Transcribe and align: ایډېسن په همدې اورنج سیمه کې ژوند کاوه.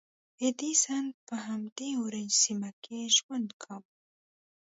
ایډېسن 0.43 1.05
په 1.27 1.35
همدې 1.47 1.89
اورنج 1.99 2.31
سیمه 2.43 2.69
کې 2.83 2.99
ژوند 3.15 3.49
کاوه. 3.63 3.89